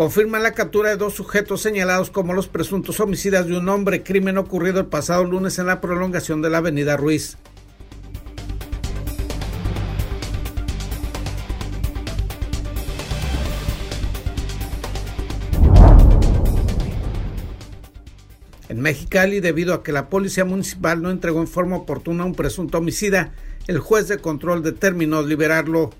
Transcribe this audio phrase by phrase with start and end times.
[0.00, 4.38] confirman la captura de dos sujetos señalados como los presuntos homicidas de un hombre, crimen
[4.38, 7.36] ocurrido el pasado lunes en la prolongación de la avenida Ruiz.
[18.70, 22.34] En Mexicali, debido a que la policía municipal no entregó en forma oportuna a un
[22.34, 23.34] presunto homicida,
[23.66, 25.90] el juez de control determinó liberarlo.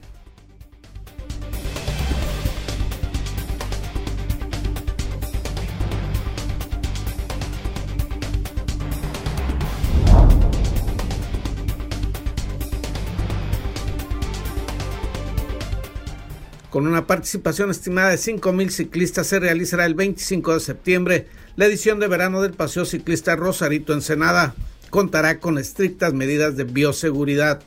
[17.10, 22.40] Participación estimada de 5.000 ciclistas se realizará el 25 de septiembre la edición de verano
[22.40, 24.54] del Paseo Ciclista Rosarito Ensenada.
[24.90, 27.64] Contará con estrictas medidas de bioseguridad.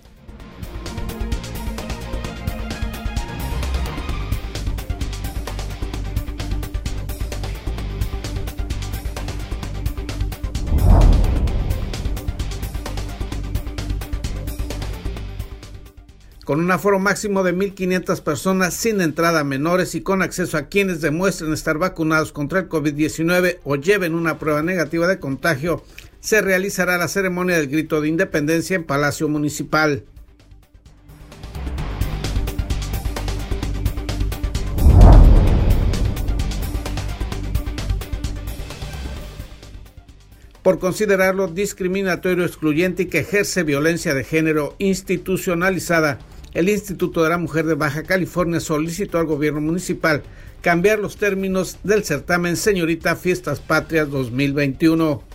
[16.53, 21.01] Con un aforo máximo de 1.500 personas sin entrada menores y con acceso a quienes
[21.01, 25.83] demuestren estar vacunados contra el COVID-19 o lleven una prueba negativa de contagio,
[26.19, 30.03] se realizará la ceremonia del grito de independencia en Palacio Municipal.
[40.61, 46.19] por considerarlo discriminatorio, excluyente y que ejerce violencia de género institucionalizada
[46.53, 50.23] el Instituto de la Mujer de Baja California solicitó al gobierno municipal
[50.61, 55.32] cambiar los términos del certamen Señorita Fiestas Patrias 2021.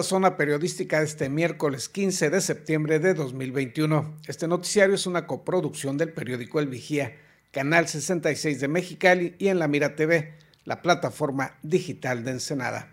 [0.00, 4.16] Zona Periodística este miércoles 15 de septiembre de 2021.
[4.26, 7.14] Este noticiario es una coproducción del periódico El Vigía,
[7.50, 12.90] Canal 66 de Mexicali y en La Mira TV, la plataforma digital de Ensenada.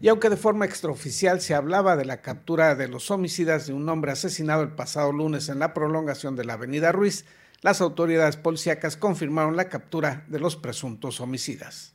[0.00, 3.88] Y aunque de forma extraoficial se hablaba de la captura de los homicidas de un
[3.88, 7.24] hombre asesinado el pasado lunes en la prolongación de la Avenida Ruiz,
[7.60, 11.94] las autoridades policíacas confirmaron la captura de los presuntos homicidas.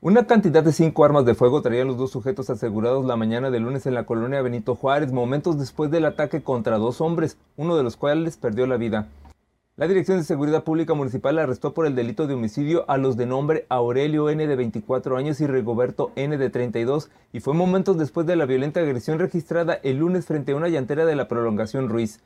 [0.00, 3.58] Una cantidad de cinco armas de fuego traían los dos sujetos asegurados la mañana de
[3.58, 7.82] lunes en la colonia Benito Juárez, momentos después del ataque contra dos hombres, uno de
[7.82, 9.08] los cuales perdió la vida.
[9.74, 13.26] La Dirección de Seguridad Pública Municipal arrestó por el delito de homicidio a los de
[13.26, 18.24] nombre Aurelio N de 24 años y Rigoberto N de 32 y fue momentos después
[18.24, 22.20] de la violenta agresión registrada el lunes frente a una llantera de la prolongación Ruiz.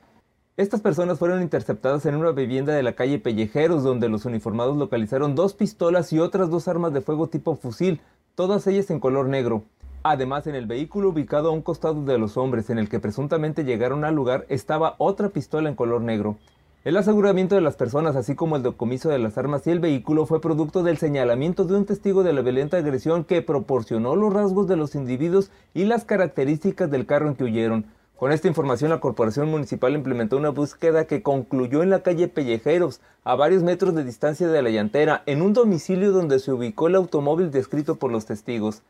[0.58, 5.34] Estas personas fueron interceptadas en una vivienda de la calle Pellejeros, donde los uniformados localizaron
[5.34, 8.02] dos pistolas y otras dos armas de fuego tipo fusil,
[8.34, 9.62] todas ellas en color negro.
[10.02, 13.64] Además, en el vehículo ubicado a un costado de los hombres en el que presuntamente
[13.64, 16.36] llegaron al lugar estaba otra pistola en color negro.
[16.84, 20.26] El aseguramiento de las personas, así como el decomiso de las armas y el vehículo,
[20.26, 24.68] fue producto del señalamiento de un testigo de la violenta agresión que proporcionó los rasgos
[24.68, 27.86] de los individuos y las características del carro en que huyeron.
[28.22, 33.00] Con esta información, la Corporación Municipal implementó una búsqueda que concluyó en la calle Pellejeros,
[33.24, 36.94] a varios metros de distancia de la llantera, en un domicilio donde se ubicó el
[36.94, 38.82] automóvil descrito por los testigos.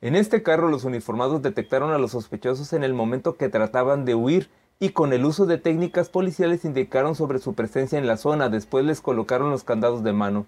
[0.00, 4.14] En este carro los uniformados detectaron a los sospechosos en el momento que trataban de
[4.14, 4.48] huir
[4.78, 8.86] y con el uso de técnicas policiales indicaron sobre su presencia en la zona, después
[8.86, 10.46] les colocaron los candados de mano.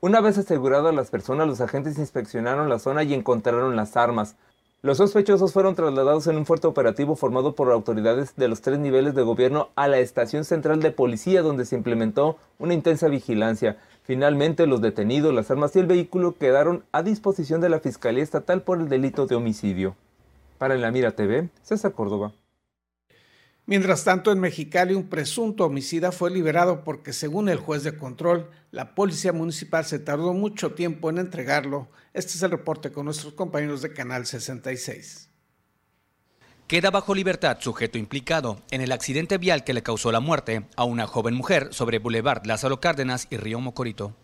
[0.00, 4.36] Una vez asegurado a las personas, los agentes inspeccionaron la zona y encontraron las armas,
[4.84, 9.14] los sospechosos fueron trasladados en un fuerte operativo formado por autoridades de los tres niveles
[9.14, 13.78] de gobierno a la estación central de policía donde se implementó una intensa vigilancia.
[14.02, 18.60] Finalmente, los detenidos, las armas y el vehículo quedaron a disposición de la Fiscalía Estatal
[18.60, 19.96] por el delito de homicidio.
[20.58, 22.34] Para la Mira TV, César Córdoba.
[23.64, 28.50] Mientras tanto, en Mexicali un presunto homicida fue liberado porque, según el juez de control,
[28.70, 31.88] la policía municipal se tardó mucho tiempo en entregarlo.
[32.14, 35.30] Este es el reporte con nuestros compañeros de Canal 66.
[36.68, 40.84] Queda bajo libertad sujeto implicado en el accidente vial que le causó la muerte a
[40.84, 44.16] una joven mujer sobre Boulevard Lázaro Cárdenas y Río Mocorito.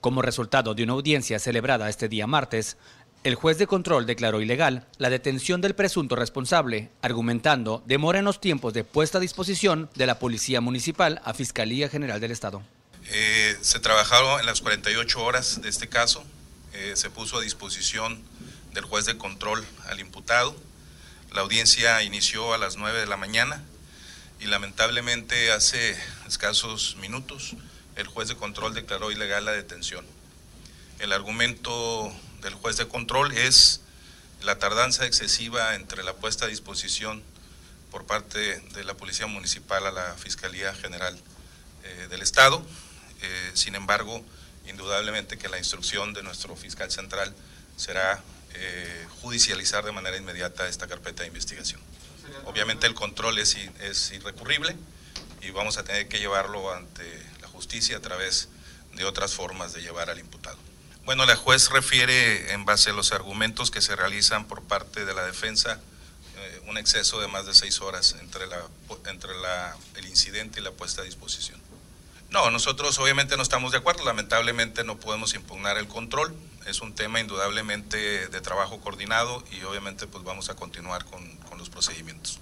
[0.00, 2.76] Como resultado de una audiencia celebrada este día martes,
[3.24, 8.38] El juez de control declaró ilegal la detención del presunto responsable, argumentando demora en los
[8.38, 12.62] tiempos de puesta a disposición de la Policía Municipal a Fiscalía General del Estado.
[13.10, 16.22] Eh, se trabajaron en las 48 horas de este caso,
[16.74, 18.22] eh, se puso a disposición
[18.72, 20.54] del juez de control al imputado.
[21.32, 23.62] La audiencia inició a las 9 de la mañana
[24.40, 27.54] y lamentablemente hace escasos minutos
[27.96, 30.04] el juez de control declaró ilegal la detención.
[30.98, 32.12] El argumento
[32.42, 33.80] del juez de control es
[34.42, 37.22] la tardanza excesiva entre la puesta a disposición
[37.90, 41.16] por parte de la Policía Municipal a la Fiscalía General
[41.84, 42.64] eh, del Estado.
[43.22, 44.24] Eh, sin embargo,
[44.68, 47.34] indudablemente que la instrucción de nuestro fiscal central
[47.76, 48.22] será
[48.54, 51.80] eh, judicializar de manera inmediata esta carpeta de investigación.
[52.44, 53.56] Obviamente el control es,
[54.12, 54.76] irrecurrible
[55.40, 58.48] y vamos a tener que llevarlo ante la justicia a través
[58.94, 60.56] de otras formas de llevar al imputado.
[61.04, 65.14] Bueno, la juez refiere en base a los argumentos que se realizan por parte de
[65.14, 65.80] la defensa
[66.36, 68.44] eh, un exceso de más de seis horas entre,
[69.96, 71.60] el incidente y la puesta a disposición.
[72.34, 76.34] No, nosotros obviamente no estamos de acuerdo, lamentablemente no podemos impugnar el control,
[76.66, 81.58] es un tema indudablemente de trabajo coordinado y obviamente pues vamos a continuar con, con
[81.58, 82.40] los procedimientos.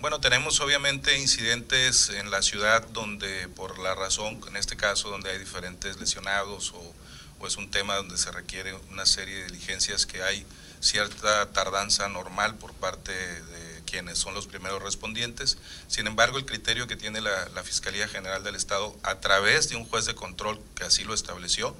[0.00, 5.30] Bueno, tenemos obviamente incidentes en la ciudad donde por la razón, en este caso donde
[5.30, 6.92] hay diferentes lesionados o
[7.40, 10.46] o es un tema donde se requiere una serie de diligencias que hay
[10.80, 15.58] cierta tardanza normal por parte de quienes son los primeros respondientes.
[15.88, 19.76] Sin embargo, el criterio que tiene la, la, Fiscalía General del Estado a través de
[19.76, 21.74] un juez de control que así lo estableció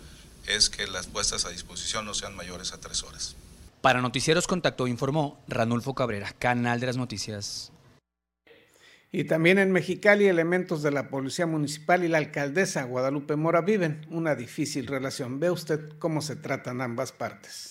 [0.47, 3.37] es que las puestas a disposición no sean mayores a tres horas.
[3.81, 7.73] Para Noticieros Contacto informó Ranulfo Cabrera, Canal de las Noticias.
[9.13, 14.07] Y también en Mexicali, elementos de la Policía Municipal y la alcaldesa Guadalupe Mora viven
[14.11, 15.41] una difícil relación.
[15.41, 17.70] Ve usted cómo se tratan ambas partes.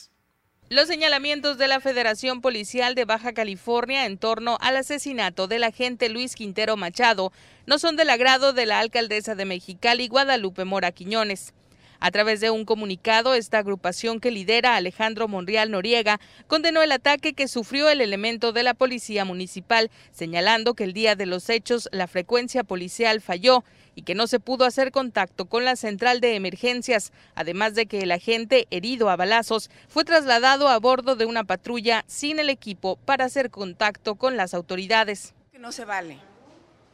[0.71, 6.09] Los señalamientos de la Federación Policial de Baja California en torno al asesinato del agente
[6.09, 7.33] Luis Quintero Machado
[7.65, 11.55] no son del agrado de la alcaldesa de Mexicali, Guadalupe Mora Quiñones.
[12.01, 17.33] A través de un comunicado, esta agrupación que lidera Alejandro Monreal Noriega condenó el ataque
[17.33, 21.89] que sufrió el elemento de la policía municipal, señalando que el día de los hechos
[21.91, 23.65] la frecuencia policial falló
[23.95, 27.99] y que no se pudo hacer contacto con la central de emergencias, además de que
[27.99, 32.95] el agente herido a balazos fue trasladado a bordo de una patrulla sin el equipo
[32.95, 35.33] para hacer contacto con las autoridades.
[35.59, 36.17] No se vale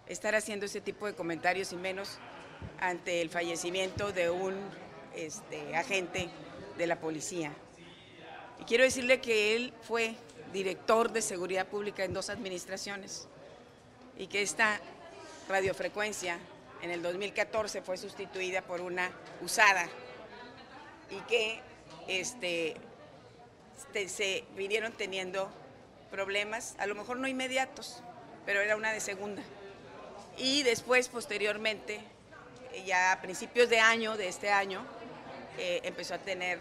[0.07, 2.17] estar haciendo ese tipo de comentarios y menos
[2.79, 4.55] ante el fallecimiento de un
[5.15, 6.29] este, agente
[6.77, 7.51] de la policía.
[8.59, 10.15] Y quiero decirle que él fue
[10.53, 13.27] director de seguridad pública en dos administraciones
[14.17, 14.79] y que esta
[15.49, 16.39] radiofrecuencia
[16.81, 19.87] en el 2014 fue sustituida por una usada
[21.09, 21.59] y que
[22.07, 22.75] este,
[24.07, 25.49] se vinieron teniendo
[26.11, 28.01] problemas, a lo mejor no inmediatos,
[28.45, 29.43] pero era una de segunda.
[30.37, 31.99] Y después, posteriormente,
[32.85, 34.85] ya a principios de año, de este año,
[35.57, 36.59] eh, empezó a tener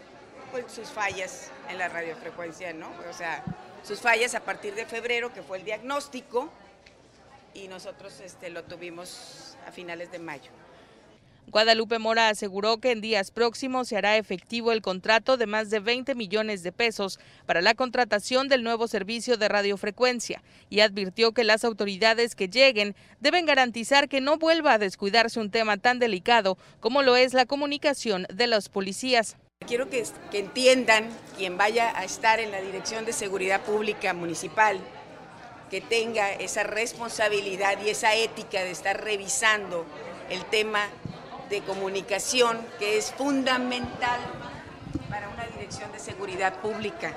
[0.51, 2.89] pues, sus fallas en la radiofrecuencia, ¿no?
[3.09, 3.43] O sea,
[3.83, 6.49] sus fallas a partir de febrero, que fue el diagnóstico,
[7.53, 10.51] y nosotros este, lo tuvimos a finales de mayo.
[11.47, 15.79] Guadalupe Mora aseguró que en días próximos se hará efectivo el contrato de más de
[15.79, 21.43] 20 millones de pesos para la contratación del nuevo servicio de radiofrecuencia y advirtió que
[21.43, 26.57] las autoridades que lleguen deben garantizar que no vuelva a descuidarse un tema tan delicado
[26.79, 29.37] como lo es la comunicación de los policías.
[29.65, 34.79] Quiero que, que entiendan quien vaya a estar en la Dirección de Seguridad Pública Municipal
[35.69, 39.85] que tenga esa responsabilidad y esa ética de estar revisando
[40.29, 40.87] el tema
[41.49, 44.19] de comunicación que es fundamental
[45.09, 47.13] para una dirección de seguridad pública,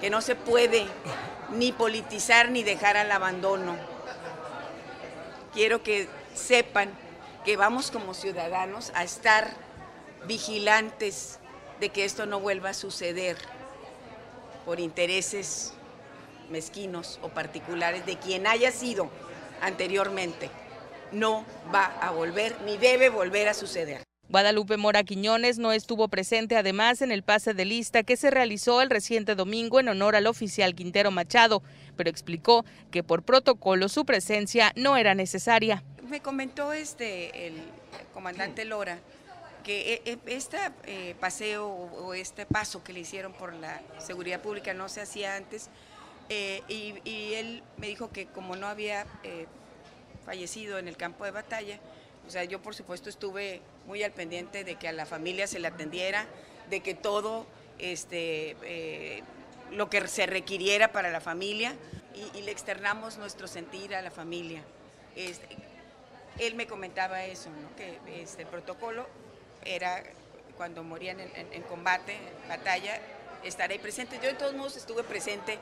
[0.00, 0.86] que no se puede
[1.52, 3.76] ni politizar ni dejar al abandono.
[5.52, 6.90] Quiero que sepan
[7.44, 9.50] que vamos como ciudadanos a estar
[10.26, 11.38] vigilantes
[11.80, 13.36] de que esto no vuelva a suceder
[14.64, 15.72] por intereses
[16.50, 19.08] mezquinos o particulares de quien haya sido
[19.60, 20.50] anteriormente
[21.12, 21.44] no
[21.74, 24.02] va a volver ni debe volver a suceder.
[24.28, 28.82] Guadalupe Mora Quiñones no estuvo presente además en el pase de lista que se realizó
[28.82, 31.62] el reciente domingo en honor al oficial Quintero Machado,
[31.96, 35.84] pero explicó que por protocolo su presencia no era necesaria.
[36.08, 37.54] Me comentó este el
[38.12, 38.98] comandante Lora
[39.62, 44.88] que este eh, paseo o este paso que le hicieron por la seguridad pública no
[44.88, 45.70] se hacía antes
[46.28, 49.46] eh, y, él me dijo que como no había eh,
[50.26, 51.78] fallecido en el campo de batalla.
[52.26, 55.60] O sea, yo por supuesto estuve muy al pendiente de que a la familia se
[55.60, 56.26] le atendiera,
[56.68, 57.46] de que todo
[57.78, 59.22] este, eh,
[59.70, 61.74] lo que se requiriera para la familia
[62.34, 64.62] y, le externamos nuestro sentir a la familia.
[65.14, 65.46] Este,
[66.38, 69.06] él me comentaba eso, que este, el protocolo
[69.64, 70.02] era
[70.56, 72.98] cuando morían en, combate, en batalla,
[73.44, 74.16] estar ahí presente.
[74.16, 75.58] Yo de todos modos estuve presente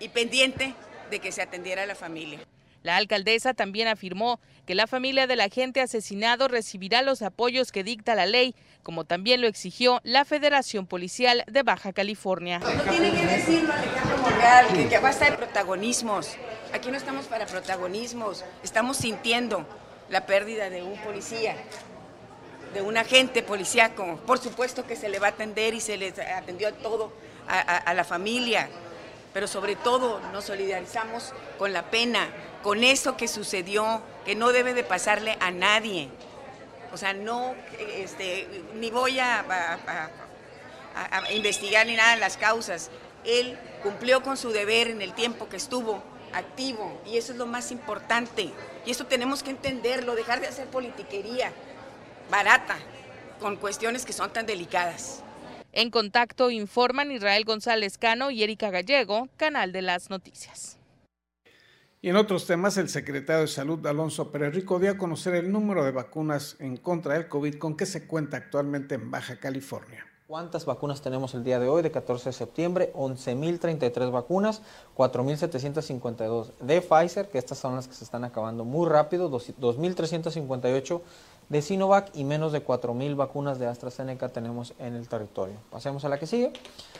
[0.00, 0.74] y pendiente
[1.10, 2.40] de que se atendiera a la familia.
[2.82, 8.14] La alcaldesa también afirmó que la familia del agente asesinado recibirá los apoyos que dicta
[8.14, 12.58] la ley, como también lo exigió la Federación Policial de Baja California.
[12.58, 16.36] No tiene que decirlo Alejandro Morgal, que, que basta de protagonismos.
[16.72, 19.66] Aquí no estamos para protagonismos, estamos sintiendo
[20.10, 21.56] la pérdida de un policía,
[22.74, 24.20] de un agente policíaco.
[24.26, 27.12] Por supuesto que se le va a atender y se le atendió a todo,
[27.48, 28.68] a la familia,
[29.32, 32.28] pero sobre todo nos solidarizamos con la pena,
[32.62, 36.08] con eso que sucedió, que no debe de pasarle a nadie.
[36.92, 37.54] O sea, no,
[37.96, 39.44] este, ni voy a,
[40.94, 42.90] a, investigar ni nada las causas.
[43.24, 47.46] Él cumplió con su deber en el tiempo que estuvo activo y eso es lo
[47.46, 48.50] más importante.
[48.86, 51.52] Y eso tenemos que entenderlo, dejar de hacer politiquería
[52.30, 52.78] barata
[53.40, 55.22] con cuestiones que son tan delicadas.
[55.72, 60.77] En contacto informan Israel González Cano y Erika Gallego, Canal de las Noticias.
[62.00, 65.84] Y en otros temas, el secretario de Salud, Alonso Pérez dio a conocer el número
[65.84, 70.06] de vacunas en contra del COVID con que se cuenta actualmente en Baja California.
[70.28, 72.92] ¿Cuántas vacunas tenemos el día de hoy, de 14 de septiembre?
[72.94, 74.62] 11.033 vacunas,
[74.96, 81.00] 4.752 de Pfizer, que estas son las que se están acabando muy rápido, 2.358
[81.48, 85.54] de Sinovac y menos de 4.000 vacunas de AstraZeneca tenemos en el territorio.
[85.70, 86.52] Pasemos a la que sigue,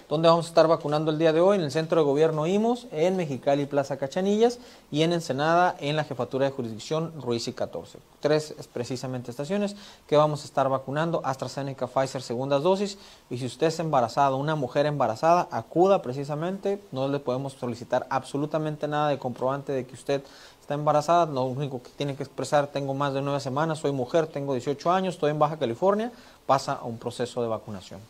[0.09, 2.87] donde vamos a estar vacunando el día de hoy en el Centro de Gobierno IMOS,
[2.91, 4.59] en Mexicali Plaza Cachanillas
[4.91, 7.99] y en Ensenada en la Jefatura de Jurisdicción Ruiz y 14.
[8.21, 9.77] Tres precisamente estaciones
[10.07, 12.99] que vamos a estar vacunando AstraZeneca, Pfizer, segundas dosis.
[13.29, 18.89] Y si usted es embarazado, una mujer embarazada, acuda precisamente, no le podemos solicitar absolutamente
[18.89, 20.23] nada de comprobante de que usted
[20.69, 24.27] está embarazada, lo único que tiene que expresar, tengo más de nueve semanas, soy mujer,
[24.27, 26.13] tengo 18 años, estoy en Baja California,
[26.45, 28.03] pasa a un proceso de vacunación.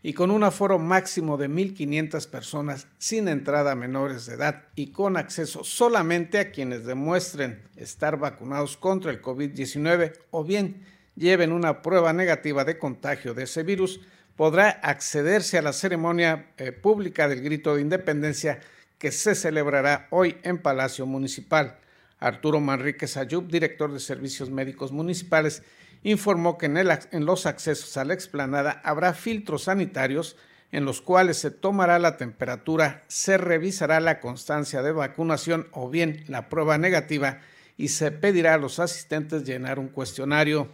[0.00, 4.92] Y con un aforo máximo de 1.500 personas sin entrada a menores de edad y
[4.92, 10.86] con acceso solamente a quienes demuestren estar vacunados contra el COVID-19 o bien
[11.16, 14.00] lleven una prueba negativa de contagio de ese virus,
[14.36, 18.60] podrá accederse a la ceremonia eh, pública del grito de independencia
[18.98, 21.78] que se celebrará hoy en Palacio Municipal.
[22.18, 25.62] Arturo Manríquez Ayub, director de Servicios Médicos Municipales,
[26.02, 30.36] informó que en, en, los accesos a la explanada habrá filtros sanitarios
[30.70, 36.24] en los cuales se tomará la temperatura, se revisará la constancia de vacunación o bien
[36.28, 37.40] la prueba negativa
[37.76, 40.68] y se pedirá a los asistentes llenar un cuestionario.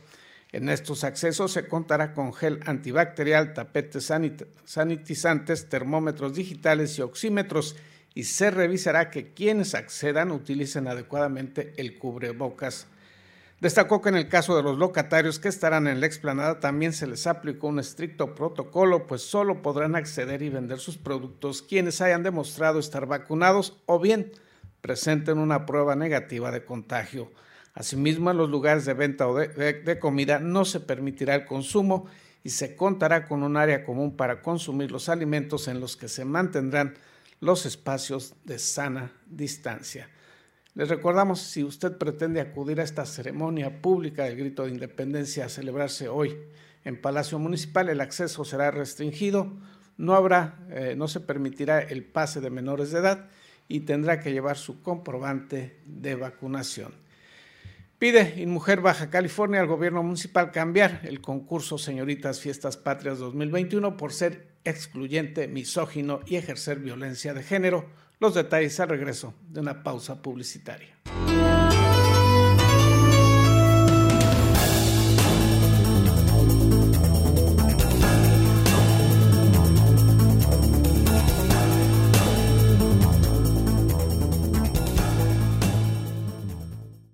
[0.50, 4.10] En estos accesos se contará con gel antibacterial, tapetes
[4.64, 7.76] sanitizantes, termómetros digitales y oxímetros
[8.14, 12.86] y se revisará que quienes accedan utilicen adecuadamente el cubrebocas.
[13.60, 17.06] Destacó que en el caso de los locatarios que estarán en la explanada también se
[17.06, 22.22] les aplicó un estricto protocolo, pues solo podrán acceder y vender sus productos quienes hayan
[22.22, 24.32] demostrado estar vacunados o bien
[24.80, 27.32] presenten una prueba negativa de contagio.
[27.72, 32.06] Asimismo, en los lugares de venta o de, de comida no se permitirá el consumo
[32.44, 36.24] y se contará con un área común para consumir los alimentos en los que se
[36.24, 36.94] mantendrán
[37.44, 40.08] los espacios de sana distancia.
[40.74, 45.50] Les recordamos, si usted pretende acudir a esta ceremonia pública del grito de independencia a
[45.50, 46.38] celebrarse hoy
[46.84, 49.52] en Palacio Municipal, el acceso será restringido,
[49.98, 53.28] no habrá, eh, no se permitirá el pase de menores de edad
[53.68, 56.94] y tendrá que llevar su comprobante de vacunación.
[57.98, 64.14] Pide Inmujer Baja California al gobierno municipal cambiar el concurso Señoritas Fiestas Patrias 2021 por
[64.14, 67.86] ser excluyente, misógino y ejercer violencia de género.
[68.20, 70.96] Los detalles al regreso de una pausa publicitaria.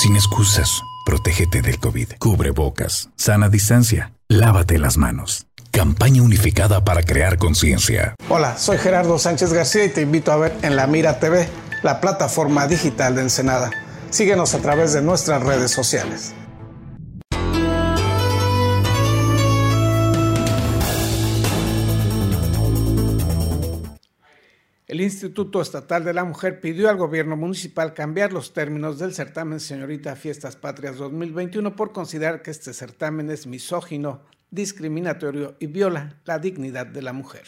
[0.00, 2.12] Sin excusas, protégete del COVID.
[2.18, 5.46] Cubre bocas, sana distancia, lávate las manos.
[5.72, 8.14] Campaña unificada para crear conciencia.
[8.30, 11.46] Hola, soy Gerardo Sánchez García y te invito a ver en La Mira TV,
[11.82, 13.72] la plataforma digital de Ensenada.
[14.08, 16.32] Síguenos a través de nuestras redes sociales.
[24.90, 29.60] El Instituto Estatal de la Mujer pidió al gobierno municipal cambiar los términos del certamen
[29.60, 36.40] Señorita Fiestas Patrias 2021 por considerar que este certamen es misógino, discriminatorio y viola la
[36.40, 37.44] dignidad de la mujer.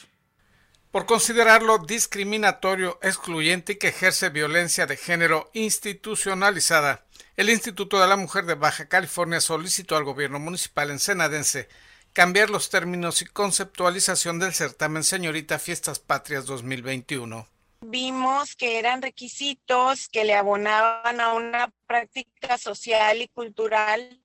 [0.93, 7.07] Por considerarlo discriminatorio, excluyente y que ejerce violencia de género institucionalizada,
[7.37, 11.69] el Instituto de la Mujer de Baja California solicitó al gobierno municipal ensenadense
[12.13, 17.49] cambiar los términos y conceptualización del certamen Señorita Fiestas Patrias 2021.
[17.81, 24.21] Vimos que eran requisitos que le abonaban a una práctica social y cultural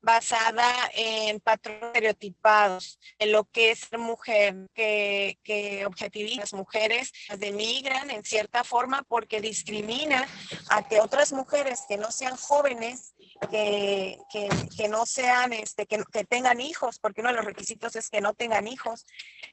[0.00, 7.12] basada en patrones estereotipados, en lo que es mujer, que, que objetiviza a las mujeres,
[7.38, 10.26] denigran en cierta forma porque discrimina
[10.70, 13.14] a que otras mujeres que no sean jóvenes
[13.50, 18.20] que, no sean, este, que, que, tengan hijos, porque uno de los requisitos es que
[18.20, 19.06] no tengan hijos,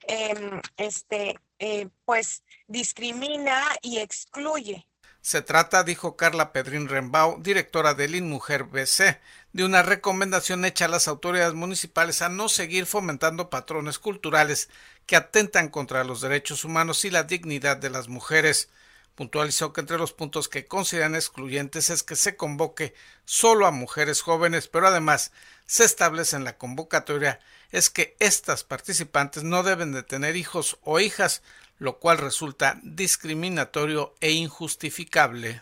[0.08, 4.88] em, este, eh, pues discrimina y excluye.
[5.22, 9.20] Se trata, dijo Carla Pedrín Rembau, directora del INMujer BC,
[9.54, 14.70] de una recomendación hecha a las autoridades municipales a no seguir fomentando patrones culturales
[15.08, 18.70] que atentan contra los derechos humanos y la dignidad de las mujeres.
[19.16, 24.22] Puntualizó que entre los puntos que consideran excluyentes es que se convoque solo a mujeres
[24.22, 25.32] jóvenes, pero además
[25.66, 27.40] se establece en la convocatoria
[27.72, 31.42] es que estas participantes no deben de tener hijos o hijas,
[31.78, 35.62] lo cual resulta discriminatorio e injustificable.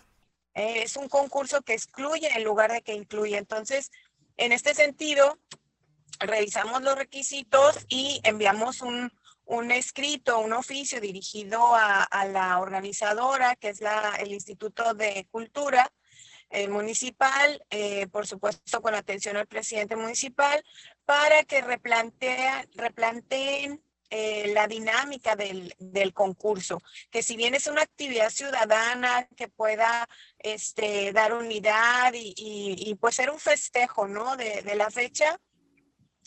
[0.53, 3.37] Es un concurso que excluye en lugar de que incluye.
[3.37, 3.91] Entonces,
[4.37, 5.39] en este sentido,
[6.19, 9.11] revisamos los requisitos y enviamos un,
[9.45, 15.91] un escrito, un oficio dirigido a, la organizadora, que es la, el Instituto de Cultura
[16.49, 20.63] eh, Municipal, eh, por supuesto con atención al presidente municipal,
[21.05, 26.79] para que replanteen, replanteen eh, la dinámica del, del, concurso,
[27.09, 33.31] que si bien es una actividad ciudadana que pueda este, dar unidad y, pues ser
[33.31, 34.37] un festejo ¿no?
[34.37, 35.39] de la fecha,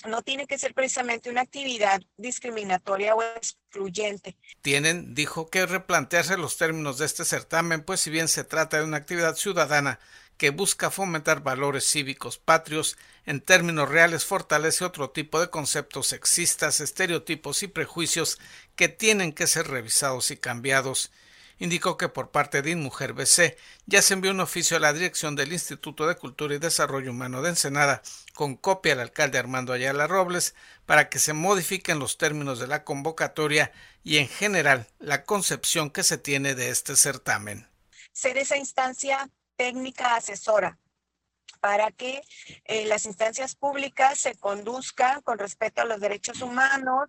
[0.09, 4.37] no tiene que ser precisamente una actividad discriminatoria o excluyente.
[4.63, 8.85] Tienen, dijo, que replantearse los términos de este certamen, pues si bien se trata de
[8.85, 9.99] una actividad ciudadana
[10.37, 16.81] que busca fomentar valores cívicos patrios, en términos reales fortalece otro tipo de conceptos sexistas,
[16.81, 18.39] estereotipos y prejuicios
[18.75, 21.11] que tienen que ser revisados y cambiados
[21.59, 25.37] indicó que por parte de InMujer BC ya se envió un oficio a la dirección
[25.37, 28.03] del Instituto de Cultura y Desarrollo Humano de Ensenada
[28.35, 32.85] con copia al alcalde Armando Ayala Robles para que se modifiquen los términos de la
[32.85, 33.73] convocatoria
[34.05, 37.69] y en general la concepción que se tiene de este certamen.
[38.13, 40.79] Ser esa instancia técnica asesora
[41.61, 42.23] para que
[42.65, 47.09] eh, las instancias públicas se conduzcan con respeto a los derechos humanos,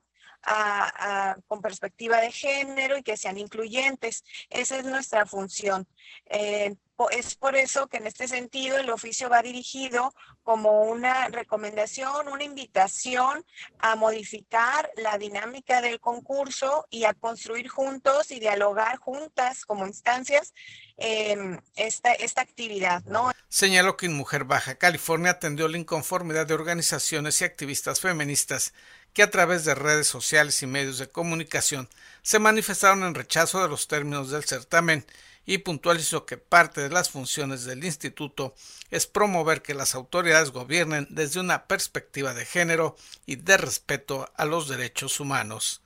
[1.47, 4.23] con perspectiva de género y que sean incluyentes.
[4.49, 5.87] Esa es nuestra función.
[6.25, 6.75] Eh,
[7.11, 12.43] es por eso que en este sentido el oficio va dirigido como una recomendación, una
[12.43, 13.45] invitación
[13.77, 20.53] a modificar la dinámica del concurso y a construir juntos y dialogar juntas como instancias
[20.97, 23.03] eh, esta, esta actividad.
[23.05, 23.31] ¿no?
[23.49, 28.73] Señaló que en Mujer Baja California atendió la inconformidad de organizaciones y activistas feministas
[29.17, 31.89] que a través de redes sociales y medios de comunicación
[32.21, 35.07] se manifestaron en rechazo de los términos del certamen
[35.43, 38.53] y puntualizó que parte de las funciones del instituto
[38.91, 44.45] es promover que las autoridades gobiernen desde una perspectiva de género y de respeto a
[44.45, 45.81] los derechos humanos.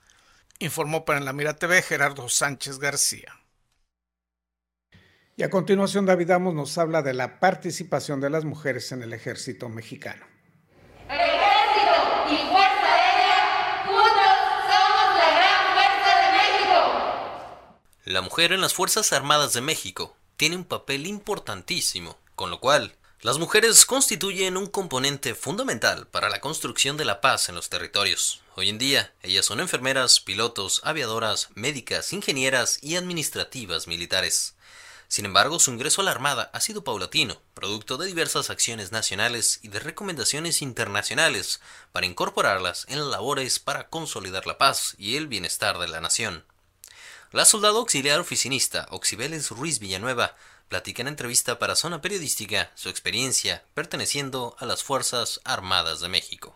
[0.58, 3.40] Informó para la Mira TV Gerardo Sánchez García.
[5.38, 9.14] Y a continuación David Amos nos habla de la participación de las mujeres en el
[9.14, 10.26] ejército mexicano.
[11.08, 11.52] El ejército
[12.28, 14.36] y Fuerza Aérea, juntos
[14.70, 16.78] somos la gran fuerza de México.
[18.04, 22.96] La mujer en las Fuerzas Armadas de México tiene un papel importantísimo, con lo cual
[23.20, 28.40] las mujeres constituyen un componente fundamental para la construcción de la paz en los territorios.
[28.56, 34.56] Hoy en día, ellas son enfermeras, pilotos, aviadoras, médicas, ingenieras y administrativas militares.
[35.06, 39.60] Sin embargo, su ingreso a la Armada ha sido paulatino, producto de diversas acciones nacionales
[39.62, 41.60] y de recomendaciones internacionales
[41.92, 46.44] para incorporarlas en labores para consolidar la paz y el bienestar de la nación.
[47.32, 50.32] La soldado auxiliar oficinista Oxibeles Ruiz Villanueva
[50.68, 56.54] platica en entrevista para Zona Periodística su experiencia perteneciendo a las Fuerzas Armadas de México.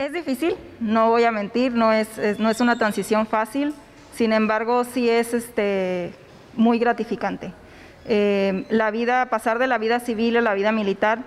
[0.00, 2.08] Es difícil, no voy a mentir, no es,
[2.40, 3.72] no es una transición fácil,
[4.12, 6.12] sin embargo sí es este,
[6.54, 7.52] muy gratificante.
[8.04, 11.22] Eh, la vida, pasar de la vida civil a la vida militar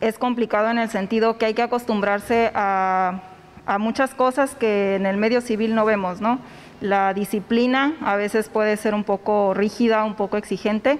[0.00, 3.22] es complicado en el sentido que hay que acostumbrarse a,
[3.66, 6.40] a muchas cosas que en el medio civil no vemos, ¿no?
[6.80, 10.98] La disciplina a veces puede ser un poco rígida, un poco exigente,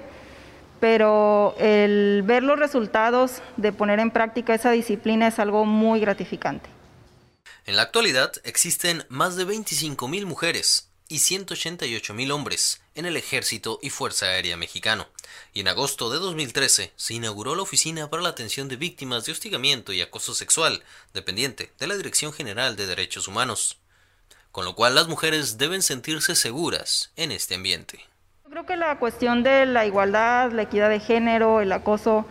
[0.79, 6.69] pero el ver los resultados de poner en práctica esa disciplina es algo muy gratificante.
[7.65, 13.89] En la actualidad existen más de 25.000 mujeres y 188.000 hombres en el Ejército y
[13.89, 15.07] Fuerza Aérea Mexicano,
[15.53, 19.33] y en agosto de 2013 se inauguró la Oficina para la Atención de Víctimas de
[19.33, 23.77] Hostigamiento y Acoso Sexual, dependiente de la Dirección General de Derechos Humanos,
[24.51, 27.99] con lo cual las mujeres deben sentirse seguras en este ambiente.
[28.49, 32.25] Creo que la cuestión de la igualdad, la equidad de género, el acoso,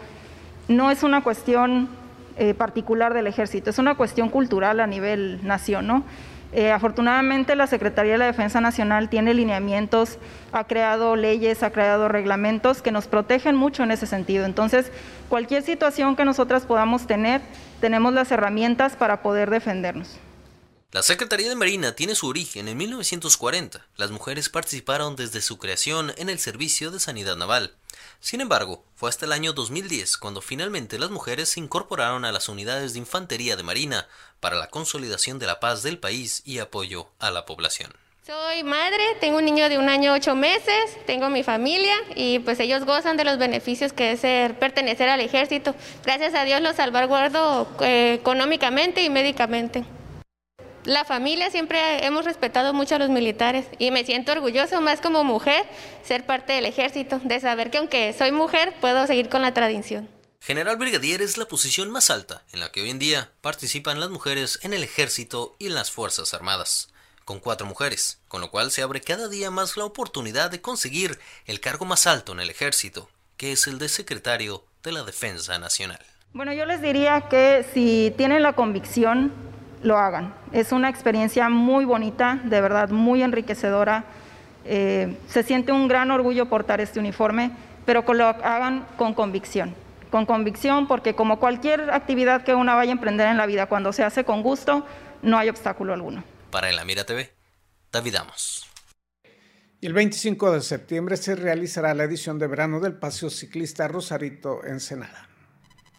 [0.68, 1.88] no es una cuestión
[2.37, 6.04] eh, particular del ejército, es una cuestión cultural a nivel nación.
[6.52, 10.18] Eh, afortunadamente la Secretaría de la Defensa Nacional tiene lineamientos,
[10.52, 14.44] ha creado leyes, ha creado reglamentos que nos protegen mucho en ese sentido.
[14.44, 14.92] Entonces,
[15.28, 17.40] cualquier situación que nosotras podamos tener,
[17.80, 20.18] tenemos las herramientas para poder defendernos.
[20.92, 23.87] La Secretaría de Marina tiene su origen en 1940.
[23.96, 27.74] Las mujeres participaron desde su creación en el Servicio de Sanidad Naval.
[28.18, 32.48] Sin embargo, fue hasta el año 2010 cuando finalmente las mujeres se incorporaron a las
[32.48, 34.09] unidades de infantería de Marina
[34.40, 37.92] para la consolidación de la paz del país y apoyo a la población.
[38.26, 42.59] Soy madre, tengo un niño de un año ocho meses, tengo mi familia y pues
[42.59, 45.72] ellos gozan de los beneficios que es ser, pertenecer al ejército.
[46.05, 49.85] Gracias a Dios los salvaguardo eh, económicamente y médicamente.
[50.90, 55.22] La familia siempre hemos respetado mucho a los militares y me siento orgulloso más como
[55.22, 55.64] mujer
[56.03, 60.09] ser parte del ejército, de saber que aunque soy mujer puedo seguir con la tradición.
[60.40, 64.11] General Brigadier es la posición más alta en la que hoy en día participan las
[64.11, 66.88] mujeres en el ejército y en las Fuerzas Armadas,
[67.24, 71.20] con cuatro mujeres, con lo cual se abre cada día más la oportunidad de conseguir
[71.46, 75.57] el cargo más alto en el ejército, que es el de secretario de la Defensa
[75.61, 76.00] Nacional.
[76.33, 79.50] Bueno, yo les diría que si tienen la convicción
[79.82, 80.34] lo hagan.
[80.52, 84.04] Es una experiencia muy bonita, de verdad muy enriquecedora.
[84.64, 87.50] Eh, se siente un gran orgullo portar este uniforme,
[87.86, 89.74] pero que lo hagan con convicción.
[90.10, 93.92] Con convicción, porque como cualquier actividad que una vaya a emprender en la vida, cuando
[93.92, 94.84] se hace con gusto,
[95.22, 96.24] no hay obstáculo alguno.
[96.50, 97.32] Para el Amira TV,
[97.92, 98.66] David Amos.
[99.80, 104.62] Y el 25 de septiembre se realizará la edición de verano del Paseo Ciclista Rosarito
[104.64, 105.29] Ensenada.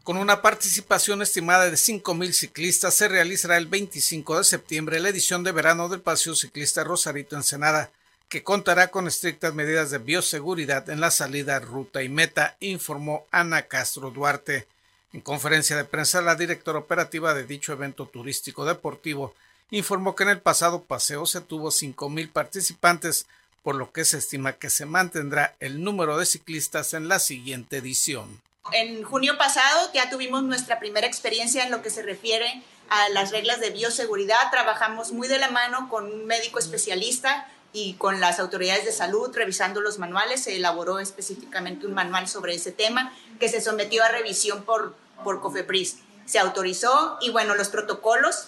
[0.03, 5.43] Con una participación estimada de 5.000 ciclistas, se realizará el 25 de septiembre la edición
[5.43, 7.91] de verano del Paseo Ciclista Rosarito Ensenada,
[8.27, 13.67] que contará con estrictas medidas de bioseguridad en la salida, ruta y meta, informó Ana
[13.67, 14.65] Castro Duarte.
[15.13, 19.35] En conferencia de prensa, la directora operativa de dicho evento turístico deportivo
[19.69, 23.27] informó que en el pasado paseo se tuvo 5.000 participantes,
[23.61, 27.77] por lo que se estima que se mantendrá el número de ciclistas en la siguiente
[27.77, 28.41] edición.
[28.71, 33.31] En junio pasado ya tuvimos nuestra primera experiencia en lo que se refiere a las
[33.31, 34.49] reglas de bioseguridad.
[34.51, 39.31] Trabajamos muy de la mano con un médico especialista y con las autoridades de salud
[39.33, 40.43] revisando los manuales.
[40.43, 45.41] Se elaboró específicamente un manual sobre ese tema que se sometió a revisión por, por
[45.41, 45.97] COFEPRIS.
[46.25, 48.47] Se autorizó y bueno, los protocolos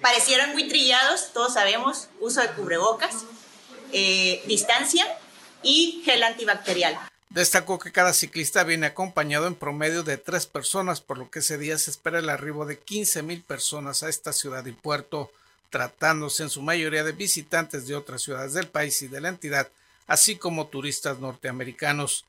[0.00, 3.24] parecieron muy trillados, todos sabemos, uso de cubrebocas,
[3.92, 5.04] eh, distancia
[5.62, 6.96] y gel antibacterial.
[7.30, 11.58] Destacó que cada ciclista viene acompañado en promedio de tres personas, por lo que ese
[11.58, 15.30] día se espera el arribo de 15 mil personas a esta ciudad y puerto,
[15.70, 19.68] tratándose en su mayoría de visitantes de otras ciudades del país y de la entidad,
[20.06, 22.24] así como turistas norteamericanos.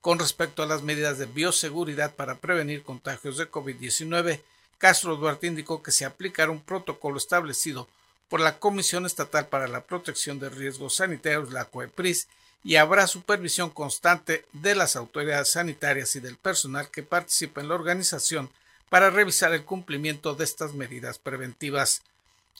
[0.00, 4.40] Con respecto a las medidas de bioseguridad para prevenir contagios de COVID-19,
[4.78, 7.88] Castro Duarte indicó que se aplicará un protocolo establecido
[8.28, 12.28] por la Comisión Estatal para la Protección de Riesgos Sanitarios, la COEPRIS,
[12.64, 17.74] y habrá supervisión constante de las autoridades sanitarias y del personal que participa en la
[17.74, 18.50] organización
[18.88, 22.02] para revisar el cumplimiento de estas medidas preventivas.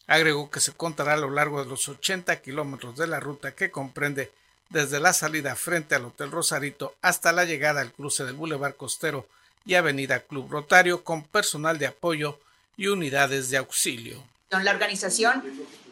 [0.07, 3.71] Agregó que se contará a lo largo de los 80 kilómetros de la ruta que
[3.71, 4.31] comprende
[4.71, 9.27] desde la salida frente al Hotel Rosarito hasta la llegada al cruce del Boulevard Costero
[9.65, 12.39] y Avenida Club Rotario con personal de apoyo
[12.77, 14.23] y unidades de auxilio.
[14.51, 15.45] La organización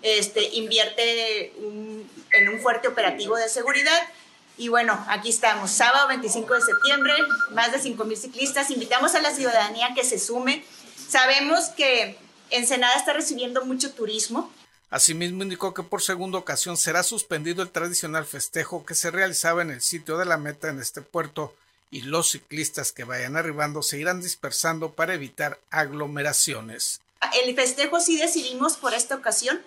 [0.03, 1.53] este, invierte
[2.33, 4.01] en un fuerte operativo de seguridad
[4.59, 7.13] y bueno, aquí estamos, sábado 25 de septiembre,
[7.53, 8.71] más de 5.000 ciclistas.
[8.71, 10.65] Invitamos a la ciudadanía que se sume.
[11.09, 12.17] Sabemos que
[12.51, 14.51] Ensenada está recibiendo mucho turismo.
[14.89, 19.71] Asimismo indicó que por segunda ocasión será suspendido el tradicional festejo que se realizaba en
[19.71, 21.55] el sitio de la meta en este puerto
[21.91, 27.03] y los ciclistas que vayan arribando se irán dispersando para evitar aglomeraciones.
[27.43, 29.63] El festejo sí decidimos por esta ocasión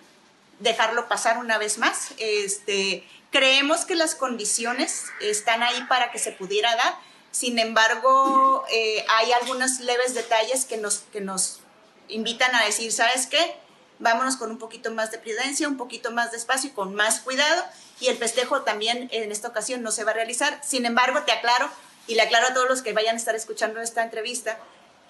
[0.60, 2.12] dejarlo pasar una vez más.
[2.18, 6.94] Este, creemos que las condiciones están ahí para que se pudiera dar.
[7.32, 11.60] Sin embargo, eh, hay algunos leves detalles que nos, que nos
[12.08, 13.56] invitan a decir, ¿sabes qué?
[13.98, 17.20] Vámonos con un poquito más de prudencia, un poquito más de espacio y con más
[17.20, 17.64] cuidado.
[18.00, 20.60] Y el festejo también en esta ocasión no se va a realizar.
[20.64, 21.68] Sin embargo, te aclaro
[22.06, 24.58] y le aclaro a todos los que vayan a estar escuchando esta entrevista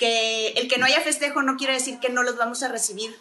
[0.00, 3.16] que el que no haya festejo no quiere decir que no los vamos a recibir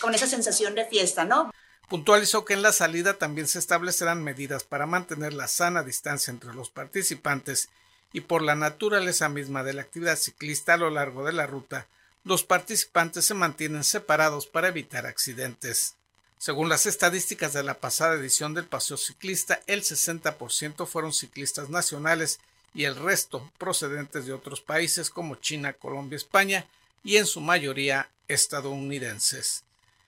[0.00, 1.52] con esa sensación de fiesta, ¿no?
[1.88, 6.54] Puntualizó que en la salida también se establecerán medidas para mantener la sana distancia entre
[6.54, 7.68] los participantes
[8.12, 11.86] y por la naturaleza misma de la actividad ciclista a lo largo de la ruta,
[12.24, 15.94] los participantes se mantienen separados para evitar accidentes.
[16.38, 22.40] Según las estadísticas de la pasada edición del Paseo Ciclista, el 60% fueron ciclistas nacionales
[22.76, 26.66] y el resto procedentes de otros países como China, Colombia, España
[27.02, 29.64] y en su mayoría estadounidenses.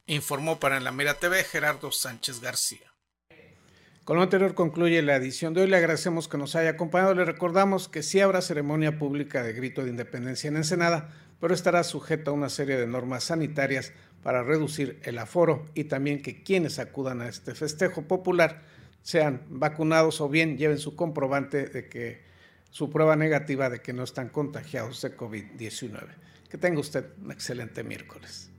[0.06, 2.92] Informó para la Mira TV Gerardo Sánchez García.
[4.04, 5.68] Con lo anterior concluye la edición de hoy.
[5.68, 7.14] Le agradecemos que nos haya acompañado.
[7.14, 11.82] Le recordamos que sí habrá ceremonia pública de grito de independencia en Ensenada, pero estará
[11.84, 16.78] sujeta a una serie de normas sanitarias para reducir el aforo y también que quienes
[16.78, 18.62] acudan a este festejo popular
[19.02, 22.27] sean vacunados o bien lleven su comprobante de que
[22.70, 26.08] su prueba negativa de que no están contagiados de COVID-19.
[26.48, 28.50] Que tenga usted un excelente miércoles.